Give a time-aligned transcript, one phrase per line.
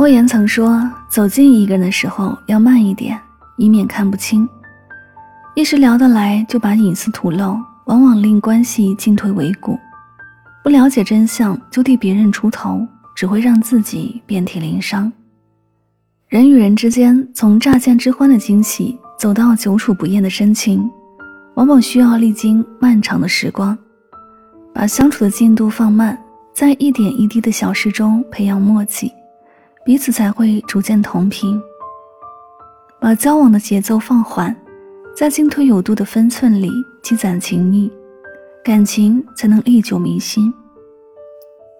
[0.00, 3.20] 莫言曾说：“走近一个人的时候要慢一点，
[3.58, 4.48] 以免看不清。
[5.54, 9.78] 一时聊得来就把隐私吐露，往往令关系进退维谷；
[10.64, 12.80] 不了解真相就替别人出头，
[13.14, 15.12] 只会让自己遍体鳞伤。
[16.28, 20.90] 人与人之间，从乍见之欢的惊喜，走到久处不厌的深情，
[21.56, 23.76] 往往需要历经漫长的时光。
[24.72, 26.18] 把相处的进度放慢，
[26.54, 29.12] 在一点一滴的小事中培养默契。”
[29.90, 31.60] 彼此才会逐渐同频，
[33.00, 34.54] 把交往的节奏放缓，
[35.16, 36.70] 在进退有度的分寸里
[37.02, 37.90] 积攒情谊，
[38.62, 40.54] 感情才能历久弥新。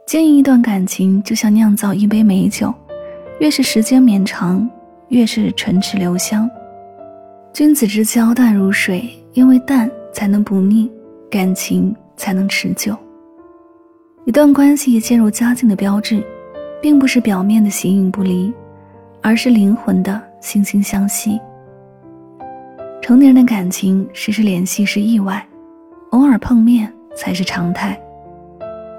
[0.08, 2.74] 经营一段感情，就像酿造一杯美酒，
[3.38, 4.68] 越是时间绵长，
[5.10, 6.50] 越是唇齿留香。
[7.52, 10.90] 君子之交淡如水，因为淡才能不腻，
[11.30, 12.96] 感情才能持久。
[14.24, 16.20] 一段关系渐入佳境的标志。
[16.80, 18.52] 并不是表面的形影不离，
[19.20, 21.40] 而是灵魂的惺惺相惜。
[23.02, 25.44] 成年人的感情，时时联系是意外，
[26.10, 27.98] 偶尔碰面才是常态。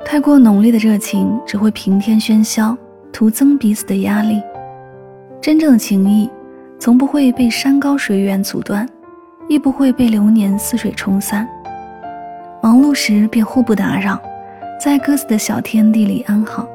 [0.04, 2.76] 太过浓烈的热情只会平添喧嚣，
[3.14, 4.42] 徒增彼此的压力。
[5.40, 6.30] 真正的情谊，
[6.78, 8.88] 从不会被山高水远阻断，
[9.48, 11.48] 亦不会被流年似水冲散。
[12.62, 14.22] 忙碌时便互不打扰，
[14.80, 16.68] 在各自的小天地里安好。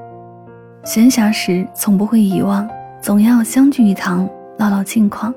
[0.87, 2.65] 闲暇时从不会遗忘，
[3.03, 5.35] 总要相聚一堂，唠唠近况。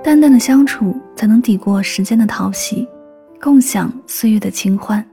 [0.00, 2.86] 淡淡的相处，才能抵过时间的淘洗，
[3.42, 5.04] 共享岁月的清欢。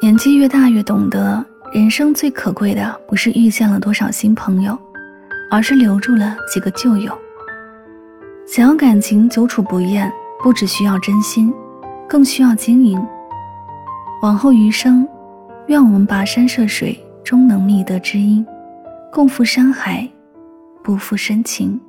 [0.00, 4.78] 年纪越大，越懂得，人生最可贵的不是遇见了多少新朋友，
[5.50, 7.12] 而是留住了几个旧友。
[8.46, 10.10] 想要感情久处不厌，
[10.40, 11.52] 不只需要真心，
[12.08, 13.04] 更需要经营。
[14.22, 15.04] 往后余生，
[15.66, 16.96] 愿我们跋山涉水。
[17.24, 18.44] 终能觅得知音，
[19.10, 20.08] 共赴山海，
[20.82, 21.80] 不负深情。